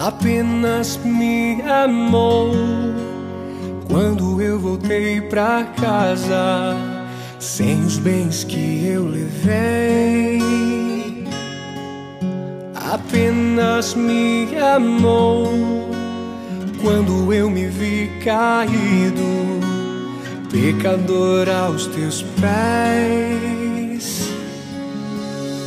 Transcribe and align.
apenas 0.00 0.96
me 1.04 1.62
amou. 1.62 2.52
Quando 3.88 4.40
eu 4.42 4.58
voltei 4.58 5.20
pra 5.20 5.64
casa, 5.80 6.76
sem 7.38 7.80
os 7.80 7.98
bens 7.98 8.44
que 8.44 8.86
eu 8.86 9.06
levei, 9.06 10.40
apenas 12.74 13.94
me 13.94 14.48
amou. 14.58 15.86
Quando 16.82 17.32
eu 17.32 17.50
me 17.50 17.66
vi 17.66 18.10
caído, 18.24 19.60
pecador 20.50 21.48
aos 21.48 21.86
teus 21.86 22.22
pés, 22.40 24.30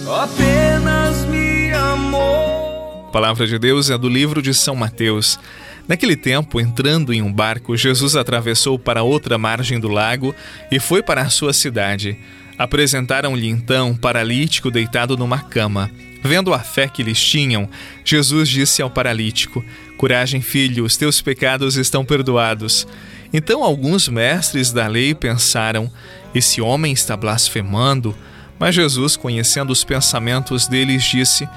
apenas 0.07 1.25
me. 1.25 1.28
A 3.09 3.11
palavra 3.11 3.47
de 3.47 3.57
Deus 3.57 3.89
é 3.89 3.97
do 3.97 4.07
livro 4.07 4.39
de 4.39 4.53
São 4.53 4.75
Mateus. 4.75 5.39
Naquele 5.87 6.15
tempo, 6.15 6.61
entrando 6.61 7.11
em 7.11 7.23
um 7.23 7.33
barco, 7.33 7.75
Jesus 7.75 8.15
atravessou 8.15 8.77
para 8.77 9.01
outra 9.01 9.35
margem 9.35 9.79
do 9.79 9.87
lago 9.87 10.35
e 10.71 10.79
foi 10.79 11.01
para 11.01 11.23
a 11.23 11.29
sua 11.31 11.51
cidade. 11.51 12.19
Apresentaram-lhe 12.55 13.47
então 13.47 13.89
um 13.89 13.97
paralítico 13.97 14.69
deitado 14.69 15.17
numa 15.17 15.39
cama. 15.39 15.89
Vendo 16.21 16.53
a 16.53 16.59
fé 16.59 16.87
que 16.87 17.01
eles 17.01 17.19
tinham, 17.19 17.67
Jesus 18.05 18.47
disse 18.47 18.79
ao 18.79 18.91
paralítico: 18.91 19.65
Coragem, 19.97 20.39
filho, 20.39 20.85
os 20.85 20.95
teus 20.95 21.19
pecados 21.19 21.77
estão 21.77 22.05
perdoados. 22.05 22.87
Então 23.33 23.63
alguns 23.63 24.07
mestres 24.07 24.71
da 24.71 24.85
lei 24.85 25.15
pensaram: 25.15 25.91
Esse 26.35 26.61
homem 26.61 26.93
está 26.93 27.17
blasfemando. 27.17 28.15
Mas 28.59 28.75
Jesus, 28.75 29.15
conhecendo 29.15 29.71
os 29.71 29.85
pensamentos 29.85 30.67
deles, 30.67 31.01
disse: 31.05 31.47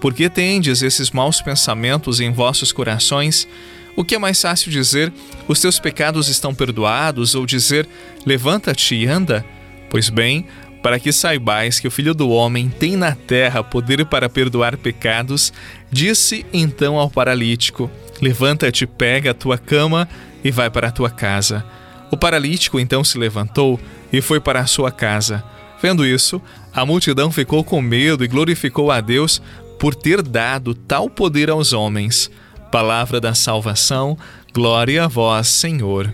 por 0.00 0.14
que 0.14 0.30
tendes 0.30 0.82
esses 0.82 1.10
maus 1.10 1.42
pensamentos 1.42 2.20
em 2.20 2.32
vossos 2.32 2.72
corações? 2.72 3.46
O 3.94 4.04
que 4.04 4.14
é 4.14 4.18
mais 4.18 4.40
fácil 4.40 4.70
dizer, 4.70 5.12
os 5.46 5.60
teus 5.60 5.78
pecados 5.78 6.28
estão 6.28 6.54
perdoados, 6.54 7.34
ou 7.34 7.44
dizer, 7.44 7.86
levanta-te 8.24 8.94
e 8.94 9.06
anda? 9.06 9.44
Pois 9.90 10.08
bem, 10.08 10.46
para 10.82 10.98
que 10.98 11.12
saibais 11.12 11.78
que 11.78 11.86
o 11.86 11.90
Filho 11.90 12.14
do 12.14 12.30
Homem 12.30 12.68
tem 12.70 12.96
na 12.96 13.14
terra 13.14 13.62
poder 13.62 14.06
para 14.06 14.28
perdoar 14.28 14.78
pecados, 14.78 15.52
disse 15.90 16.46
então 16.52 16.96
ao 16.96 17.10
paralítico: 17.10 17.90
Levanta-te, 18.22 18.86
pega 18.86 19.32
a 19.32 19.34
tua 19.34 19.58
cama 19.58 20.08
e 20.42 20.50
vai 20.50 20.70
para 20.70 20.88
a 20.88 20.92
tua 20.92 21.10
casa. 21.10 21.64
O 22.10 22.16
paralítico 22.16 22.80
então 22.80 23.04
se 23.04 23.18
levantou 23.18 23.78
e 24.10 24.22
foi 24.22 24.40
para 24.40 24.60
a 24.60 24.66
sua 24.66 24.90
casa. 24.90 25.44
Vendo 25.82 26.06
isso, 26.06 26.40
a 26.72 26.84
multidão 26.84 27.30
ficou 27.30 27.62
com 27.62 27.80
medo 27.80 28.24
e 28.24 28.28
glorificou 28.28 28.90
a 28.90 29.00
Deus 29.00 29.40
por 29.80 29.94
ter 29.94 30.22
dado 30.22 30.74
tal 30.74 31.08
poder 31.08 31.48
aos 31.48 31.72
homens. 31.72 32.30
Palavra 32.70 33.18
da 33.18 33.34
salvação, 33.34 34.16
glória 34.52 35.04
a 35.04 35.08
vós, 35.08 35.48
Senhor. 35.48 36.12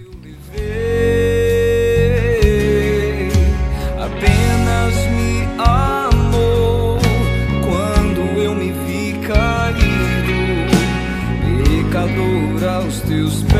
Aos 12.67 13.01
teus 13.01 13.43
pés. 13.45 13.57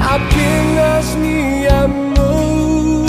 Apenas 0.00 1.14
me 1.16 1.66
amou 1.66 3.06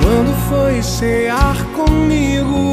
quando 0.00 0.32
foi 0.48 0.82
cear 0.82 1.56
comigo. 1.74 2.69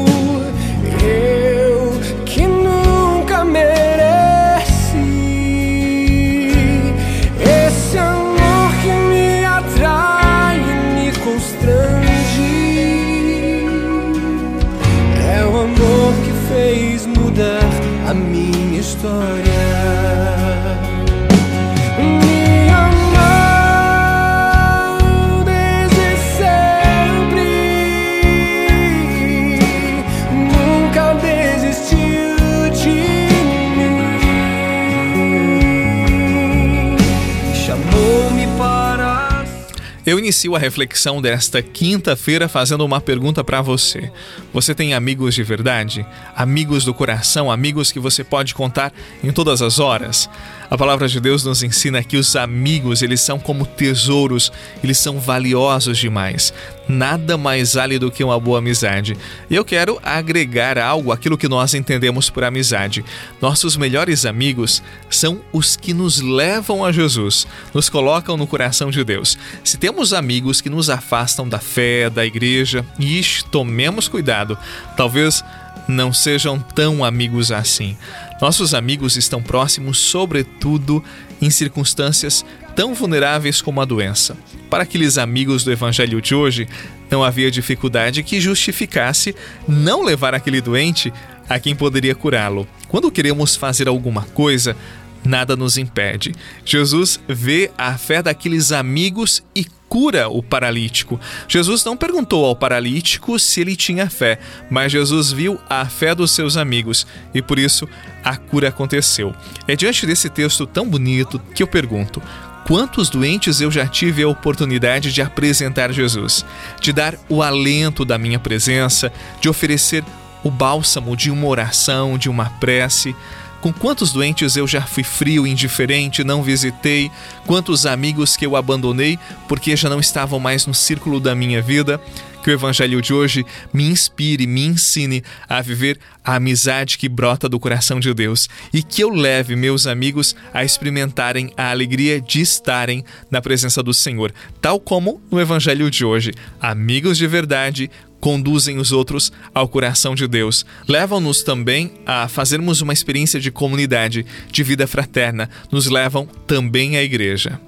Eu 40.08 40.18
inicio 40.18 40.56
a 40.56 40.58
reflexão 40.58 41.20
desta 41.20 41.60
quinta-feira 41.60 42.48
fazendo 42.48 42.82
uma 42.82 42.98
pergunta 42.98 43.44
para 43.44 43.60
você. 43.60 44.10
Você 44.54 44.74
tem 44.74 44.94
amigos 44.94 45.34
de 45.34 45.42
verdade? 45.42 46.06
Amigos 46.34 46.82
do 46.82 46.94
coração? 46.94 47.50
Amigos 47.50 47.92
que 47.92 48.00
você 48.00 48.24
pode 48.24 48.54
contar 48.54 48.90
em 49.22 49.30
todas 49.30 49.60
as 49.60 49.78
horas? 49.78 50.26
A 50.70 50.76
palavra 50.76 51.08
de 51.08 51.18
Deus 51.18 51.44
nos 51.44 51.62
ensina 51.62 52.04
que 52.04 52.18
os 52.18 52.36
amigos, 52.36 53.00
eles 53.00 53.22
são 53.22 53.38
como 53.38 53.64
tesouros, 53.64 54.52
eles 54.84 54.98
são 54.98 55.18
valiosos 55.18 55.96
demais. 55.96 56.52
Nada 56.86 57.38
mais 57.38 57.72
vale 57.72 57.98
do 57.98 58.10
que 58.10 58.22
uma 58.22 58.38
boa 58.38 58.58
amizade. 58.58 59.16
E 59.48 59.54
eu 59.54 59.64
quero 59.64 59.98
agregar 60.02 60.76
algo 60.78 61.10
àquilo 61.10 61.38
que 61.38 61.48
nós 61.48 61.72
entendemos 61.72 62.28
por 62.28 62.44
amizade. 62.44 63.02
Nossos 63.40 63.78
melhores 63.78 64.26
amigos 64.26 64.82
são 65.08 65.40
os 65.52 65.74
que 65.74 65.94
nos 65.94 66.20
levam 66.20 66.84
a 66.84 66.92
Jesus, 66.92 67.46
nos 67.72 67.88
colocam 67.88 68.36
no 68.36 68.46
coração 68.46 68.90
de 68.90 69.02
Deus. 69.02 69.38
Se 69.64 69.78
temos 69.78 70.12
amigos 70.12 70.60
que 70.60 70.68
nos 70.68 70.90
afastam 70.90 71.48
da 71.48 71.58
fé, 71.58 72.10
da 72.10 72.26
igreja, 72.26 72.84
ixi, 72.98 73.42
tomemos 73.46 74.06
cuidado. 74.06 74.56
Talvez 74.96 75.42
não 75.88 76.12
sejam 76.12 76.60
tão 76.60 77.02
amigos 77.02 77.50
assim. 77.50 77.96
Nossos 78.40 78.72
amigos 78.72 79.16
estão 79.16 79.42
próximos, 79.42 79.98
sobretudo 79.98 81.02
em 81.42 81.50
circunstâncias 81.50 82.44
tão 82.76 82.94
vulneráveis 82.94 83.60
como 83.60 83.80
a 83.80 83.84
doença. 83.84 84.36
Para 84.70 84.84
aqueles 84.84 85.18
amigos 85.18 85.64
do 85.64 85.72
evangelho 85.72 86.22
de 86.22 86.34
hoje, 86.34 86.68
não 87.10 87.24
havia 87.24 87.50
dificuldade 87.50 88.22
que 88.22 88.40
justificasse 88.40 89.34
não 89.66 90.04
levar 90.04 90.34
aquele 90.34 90.60
doente 90.60 91.12
a 91.48 91.58
quem 91.58 91.74
poderia 91.74 92.14
curá-lo. 92.14 92.68
Quando 92.86 93.10
queremos 93.10 93.56
fazer 93.56 93.88
alguma 93.88 94.22
coisa, 94.22 94.76
nada 95.24 95.56
nos 95.56 95.76
impede. 95.76 96.32
Jesus 96.64 97.18
vê 97.26 97.70
a 97.76 97.98
fé 97.98 98.22
daqueles 98.22 98.70
amigos 98.70 99.42
e 99.56 99.66
cura 99.88 100.28
o 100.28 100.42
paralítico. 100.42 101.18
Jesus 101.48 101.84
não 101.84 101.96
perguntou 101.96 102.44
ao 102.44 102.54
paralítico 102.54 103.38
se 103.38 103.60
ele 103.60 103.74
tinha 103.74 104.10
fé, 104.10 104.38
mas 104.70 104.92
Jesus 104.92 105.32
viu 105.32 105.58
a 105.68 105.86
fé 105.86 106.14
dos 106.14 106.30
seus 106.30 106.56
amigos 106.56 107.06
e 107.34 107.40
por 107.40 107.58
isso 107.58 107.88
a 108.24 108.36
cura 108.36 108.68
aconteceu. 108.68 109.34
É 109.66 109.74
diante 109.74 110.06
desse 110.06 110.28
texto 110.28 110.66
tão 110.66 110.88
bonito 110.88 111.40
que 111.54 111.62
eu 111.62 111.66
pergunto: 111.66 112.22
quantos 112.66 113.08
doentes 113.08 113.60
eu 113.60 113.70
já 113.70 113.86
tive 113.86 114.22
a 114.22 114.28
oportunidade 114.28 115.12
de 115.12 115.22
apresentar 115.22 115.92
Jesus, 115.92 116.44
de 116.80 116.92
dar 116.92 117.14
o 117.28 117.42
alento 117.42 118.04
da 118.04 118.18
minha 118.18 118.38
presença, 118.38 119.10
de 119.40 119.48
oferecer 119.48 120.04
o 120.44 120.50
bálsamo 120.50 121.16
de 121.16 121.30
uma 121.30 121.46
oração, 121.46 122.18
de 122.18 122.28
uma 122.28 122.50
prece. 122.60 123.16
Com 123.60 123.72
quantos 123.72 124.12
doentes 124.12 124.56
eu 124.56 124.66
já 124.68 124.82
fui 124.82 125.02
frio, 125.02 125.46
indiferente, 125.46 126.22
não 126.22 126.42
visitei, 126.42 127.10
quantos 127.44 127.86
amigos 127.86 128.36
que 128.36 128.46
eu 128.46 128.54
abandonei 128.54 129.18
porque 129.48 129.74
já 129.76 129.88
não 129.88 129.98
estavam 129.98 130.38
mais 130.38 130.66
no 130.66 130.74
círculo 130.74 131.18
da 131.18 131.34
minha 131.34 131.60
vida. 131.60 132.00
Que 132.42 132.50
o 132.50 132.54
Evangelho 132.54 133.02
de 133.02 133.12
hoje 133.12 133.44
me 133.72 133.84
inspire, 133.84 134.46
me 134.46 134.64
ensine 134.64 135.24
a 135.48 135.60
viver 135.60 135.98
a 136.24 136.36
amizade 136.36 136.96
que 136.96 137.08
brota 137.08 137.48
do 137.48 137.58
coração 137.58 137.98
de 137.98 138.14
Deus 138.14 138.48
e 138.72 138.80
que 138.80 139.02
eu 139.02 139.10
leve 139.10 139.56
meus 139.56 139.88
amigos 139.88 140.36
a 140.54 140.64
experimentarem 140.64 141.52
a 141.56 141.70
alegria 141.70 142.20
de 142.20 142.40
estarem 142.40 143.04
na 143.28 143.42
presença 143.42 143.82
do 143.82 143.92
Senhor, 143.92 144.32
tal 144.62 144.78
como 144.78 145.20
no 145.30 145.40
Evangelho 145.40 145.90
de 145.90 146.04
hoje. 146.04 146.32
Amigos 146.60 147.18
de 147.18 147.26
verdade, 147.26 147.90
conduzem 148.20 148.78
os 148.78 148.92
outros 148.92 149.32
ao 149.54 149.68
coração 149.68 150.14
de 150.14 150.26
Deus. 150.26 150.64
Levam-nos 150.86 151.42
também 151.42 151.92
a 152.06 152.28
fazermos 152.28 152.80
uma 152.80 152.92
experiência 152.92 153.40
de 153.40 153.50
comunidade, 153.50 154.26
de 154.50 154.62
vida 154.62 154.86
fraterna. 154.86 155.48
Nos 155.70 155.86
levam 155.86 156.26
também 156.46 156.96
à 156.96 157.02
igreja. 157.02 157.60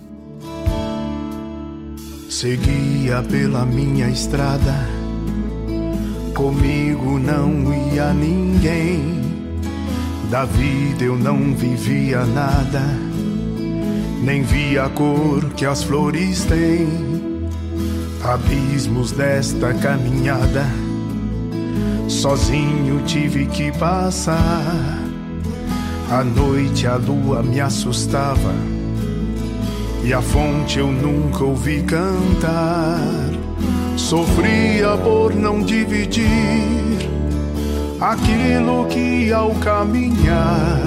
Seguia 2.29 3.23
pela 3.29 3.67
minha 3.67 4.09
estrada, 4.09 4.87
comigo 6.35 7.19
não 7.19 7.93
ia 7.93 8.13
ninguém. 8.13 9.21
Da 10.31 10.45
vida 10.45 11.03
eu 11.03 11.17
não 11.17 11.53
vivia 11.57 12.25
nada, 12.25 12.83
nem 14.23 14.43
via 14.45 14.85
a 14.85 14.89
cor 14.89 15.51
que 15.57 15.67
as 15.67 15.83
flores 15.83 16.45
têm 16.45 17.20
abismos 18.23 19.13
desta 19.13 19.73
caminhada 19.75 20.65
Sozinho 22.11 23.01
tive 23.07 23.47
que 23.47 23.71
passar. 23.79 24.99
À 26.11 26.25
noite 26.25 26.85
a 26.87 26.97
lua 26.97 27.41
me 27.41 27.61
assustava 27.61 28.53
e 30.03 30.13
a 30.13 30.21
fonte 30.21 30.81
eu 30.81 30.89
nunca 30.89 31.45
ouvi 31.45 31.83
cantar. 31.85 32.99
Sofria 33.97 34.97
por 35.05 35.33
não 35.35 35.63
dividir 35.63 36.27
aquilo 38.01 38.87
que 38.87 39.33
ao 39.33 39.55
caminhar 39.55 40.81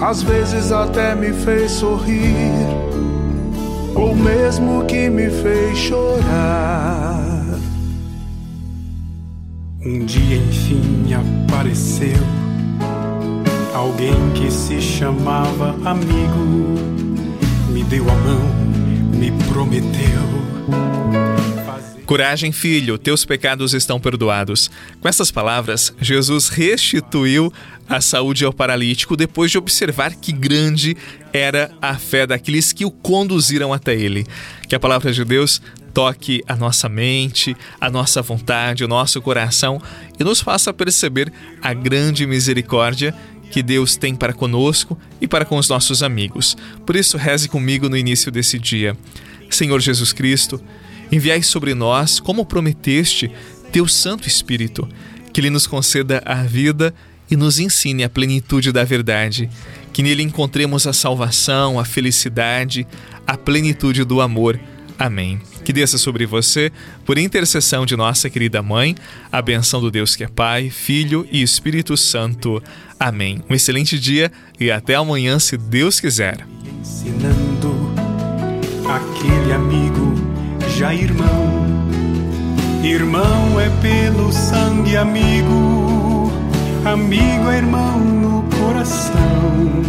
às 0.00 0.22
vezes 0.22 0.72
até 0.72 1.14
me 1.14 1.32
fez 1.32 1.72
sorrir, 1.72 2.66
ou 3.98 4.14
mesmo 4.14 4.84
que 4.84 5.10
me 5.10 5.28
fez 5.28 5.76
chorar. 5.76 7.44
Um 9.84 10.04
dia 10.04 10.36
enfim 10.36 11.14
apareceu 11.14 12.18
alguém 13.74 14.14
que 14.34 14.50
se 14.50 14.80
chamava 14.80 15.74
amigo, 15.84 16.78
me 17.72 17.82
deu 17.84 18.04
a 18.08 18.14
mão, 18.14 18.40
me 19.18 19.32
prometeu 19.48 21.27
Coragem, 22.08 22.52
filho, 22.52 22.96
teus 22.96 23.26
pecados 23.26 23.74
estão 23.74 24.00
perdoados. 24.00 24.70
Com 24.98 25.06
essas 25.06 25.30
palavras, 25.30 25.92
Jesus 26.00 26.48
restituiu 26.48 27.52
a 27.86 28.00
saúde 28.00 28.46
ao 28.46 28.52
paralítico 28.52 29.14
depois 29.14 29.50
de 29.50 29.58
observar 29.58 30.14
que 30.14 30.32
grande 30.32 30.96
era 31.34 31.70
a 31.82 31.98
fé 31.98 32.26
daqueles 32.26 32.72
que 32.72 32.86
o 32.86 32.90
conduziram 32.90 33.74
até 33.74 33.94
ele. 33.94 34.26
Que 34.66 34.74
a 34.74 34.80
palavra 34.80 35.12
de 35.12 35.22
Deus 35.22 35.60
toque 35.92 36.42
a 36.48 36.56
nossa 36.56 36.88
mente, 36.88 37.54
a 37.78 37.90
nossa 37.90 38.22
vontade, 38.22 38.82
o 38.82 38.88
nosso 38.88 39.20
coração 39.20 39.78
e 40.18 40.24
nos 40.24 40.40
faça 40.40 40.72
perceber 40.72 41.30
a 41.60 41.74
grande 41.74 42.26
misericórdia 42.26 43.14
que 43.50 43.62
Deus 43.62 43.96
tem 43.96 44.14
para 44.14 44.32
conosco 44.32 44.98
e 45.20 45.28
para 45.28 45.44
com 45.44 45.58
os 45.58 45.68
nossos 45.68 46.02
amigos. 46.02 46.56
Por 46.86 46.96
isso, 46.96 47.18
reze 47.18 47.50
comigo 47.50 47.86
no 47.86 47.98
início 47.98 48.32
desse 48.32 48.58
dia. 48.58 48.96
Senhor 49.50 49.80
Jesus 49.80 50.12
Cristo, 50.12 50.58
enviai 51.10 51.42
sobre 51.42 51.74
nós, 51.74 52.20
como 52.20 52.44
prometeste, 52.44 53.30
teu 53.72 53.86
Santo 53.86 54.26
Espírito, 54.26 54.88
que 55.32 55.40
ele 55.40 55.50
nos 55.50 55.66
conceda 55.66 56.22
a 56.24 56.42
vida 56.42 56.94
e 57.30 57.36
nos 57.36 57.58
ensine 57.58 58.04
a 58.04 58.08
plenitude 58.08 58.72
da 58.72 58.84
verdade, 58.84 59.50
que 59.92 60.02
nele 60.02 60.22
encontremos 60.22 60.86
a 60.86 60.92
salvação, 60.92 61.78
a 61.78 61.84
felicidade, 61.84 62.86
a 63.26 63.36
plenitude 63.36 64.04
do 64.04 64.20
amor. 64.20 64.58
Amém. 64.98 65.40
Que 65.64 65.72
desça 65.72 65.96
sobre 65.98 66.26
você, 66.26 66.72
por 67.04 67.18
intercessão 67.18 67.86
de 67.86 67.96
nossa 67.96 68.28
querida 68.28 68.62
mãe, 68.62 68.96
a 69.30 69.40
benção 69.40 69.80
do 69.80 69.90
Deus 69.90 70.16
que 70.16 70.24
é 70.24 70.28
Pai, 70.28 70.70
Filho 70.70 71.28
e 71.30 71.40
Espírito 71.40 71.96
Santo. 71.96 72.62
Amém. 72.98 73.42
Um 73.48 73.54
excelente 73.54 73.98
dia 73.98 74.32
e 74.58 74.70
até 74.70 74.96
amanhã, 74.96 75.38
se 75.38 75.56
Deus 75.56 76.00
quiser. 76.00 76.44
Já 80.78 80.94
irmão. 80.94 81.66
Irmão 82.84 83.58
é 83.58 83.68
pelo 83.82 84.32
sangue 84.32 84.96
amigo, 84.96 86.30
amigo 86.84 87.50
é 87.50 87.56
irmão 87.56 87.98
no 87.98 88.44
coração. 88.44 89.82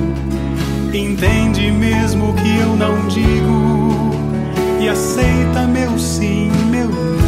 Entende 0.92 1.70
mesmo 1.70 2.34
que 2.34 2.58
eu 2.58 2.76
não 2.76 3.08
digo 3.08 4.16
e 4.82 4.90
aceita 4.90 5.68
meu 5.68 6.00
sim, 6.00 6.50
meu 6.72 6.88
não. 6.88 7.20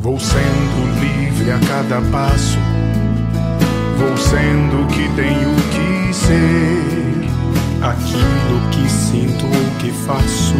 Vou 0.00 0.20
sendo 0.20 1.00
livre 1.00 1.50
a 1.50 1.58
cada 1.60 2.02
passo, 2.10 2.58
vou 3.96 4.14
sendo 4.18 4.82
o 4.82 4.86
que 4.86 5.08
tenho 5.16 5.54
que 5.72 6.14
ser 6.14 7.03
aquilo 7.84 8.60
que 8.70 8.88
sinto 8.88 9.44
ou 9.44 9.78
que 9.78 9.90
faço. 10.06 10.54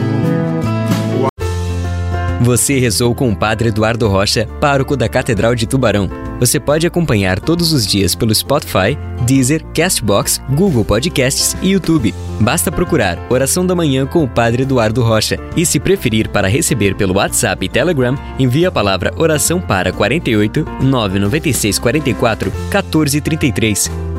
Você 2.41 2.79
rezou 2.79 3.15
com 3.15 3.31
o 3.31 3.37
Padre 3.37 3.69
Eduardo 3.69 4.07
Rocha, 4.07 4.47
pároco 4.61 4.99
da 4.99 5.09
Catedral 5.09 5.55
de 5.55 5.67
Tubarão. 5.67 6.11
Você 6.39 6.61
pode 6.61 6.87
acompanhar 6.87 7.41
todos 7.41 7.73
os 7.73 7.87
dias 7.87 8.15
pelo 8.15 8.35
Spotify, 8.35 8.99
Deezer, 9.23 9.65
Castbox, 9.73 10.43
Google 10.51 10.85
Podcasts 10.85 11.57
e 11.63 11.71
YouTube. 11.71 12.15
Basta 12.41 12.71
procurar 12.71 13.19
Oração 13.31 13.65
da 13.65 13.75
Manhã 13.75 14.05
com 14.05 14.23
o 14.23 14.29
Padre 14.29 14.65
Eduardo 14.65 15.03
Rocha. 15.03 15.39
E 15.57 15.65
se 15.65 15.81
preferir 15.81 16.29
para 16.29 16.49
receber 16.49 16.95
pelo 16.95 17.15
WhatsApp 17.15 17.65
e 17.65 17.69
Telegram, 17.69 18.15
envie 18.39 18.67
a 18.67 18.73
palavra 18.73 19.15
oração 19.17 19.59
para 19.59 19.91
48 19.91 20.67
996 20.83 21.79
44 21.79 22.51
1433. 22.51 24.14